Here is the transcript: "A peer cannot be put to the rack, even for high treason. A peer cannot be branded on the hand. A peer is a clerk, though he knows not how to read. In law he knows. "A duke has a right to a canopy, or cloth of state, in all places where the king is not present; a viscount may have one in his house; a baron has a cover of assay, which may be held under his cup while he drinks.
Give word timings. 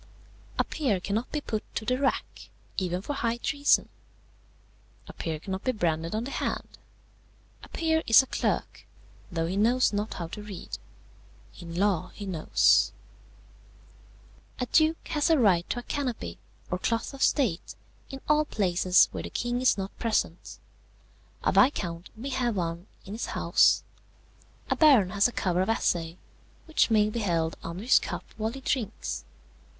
"A 0.57 0.63
peer 0.63 0.99
cannot 0.99 1.31
be 1.31 1.41
put 1.41 1.63
to 1.75 1.85
the 1.85 1.99
rack, 1.99 2.49
even 2.75 3.03
for 3.03 3.13
high 3.13 3.37
treason. 3.37 3.87
A 5.07 5.13
peer 5.13 5.39
cannot 5.39 5.63
be 5.63 5.73
branded 5.73 6.15
on 6.15 6.23
the 6.23 6.31
hand. 6.31 6.79
A 7.61 7.69
peer 7.69 8.01
is 8.07 8.23
a 8.23 8.25
clerk, 8.25 8.87
though 9.31 9.45
he 9.45 9.55
knows 9.55 9.93
not 9.93 10.15
how 10.15 10.25
to 10.29 10.41
read. 10.41 10.79
In 11.59 11.75
law 11.75 12.07
he 12.15 12.25
knows. 12.25 12.93
"A 14.59 14.65
duke 14.65 15.09
has 15.09 15.29
a 15.29 15.37
right 15.37 15.69
to 15.69 15.77
a 15.77 15.83
canopy, 15.83 16.39
or 16.71 16.79
cloth 16.79 17.13
of 17.13 17.21
state, 17.21 17.75
in 18.09 18.21
all 18.27 18.45
places 18.45 19.07
where 19.11 19.21
the 19.21 19.29
king 19.29 19.61
is 19.61 19.77
not 19.77 19.95
present; 19.99 20.57
a 21.43 21.51
viscount 21.51 22.09
may 22.17 22.29
have 22.29 22.55
one 22.55 22.87
in 23.05 23.13
his 23.13 23.27
house; 23.37 23.83
a 24.67 24.75
baron 24.75 25.11
has 25.11 25.27
a 25.27 25.31
cover 25.31 25.61
of 25.61 25.69
assay, 25.69 26.17
which 26.65 26.89
may 26.89 27.07
be 27.07 27.19
held 27.19 27.55
under 27.61 27.83
his 27.83 27.99
cup 27.99 28.23
while 28.37 28.51
he 28.51 28.61
drinks. 28.61 29.25